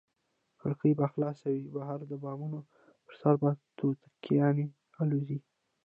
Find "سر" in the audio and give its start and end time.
3.21-3.33